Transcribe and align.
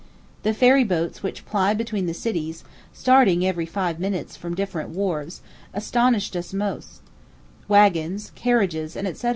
The 0.41 0.55
ferry 0.55 0.83
boats 0.83 1.21
which 1.21 1.45
ply 1.45 1.75
between 1.75 2.07
the 2.07 2.15
cities, 2.15 2.63
starting 2.91 3.45
every 3.45 3.67
five 3.67 3.99
minutes 3.99 4.35
from 4.35 4.55
different 4.55 4.89
wharves, 4.89 5.41
astonished 5.75 6.35
us 6.35 6.53
most; 6.55 7.01
waggons, 7.67 8.31
carriages, 8.33 8.93
&c. 8.93 9.29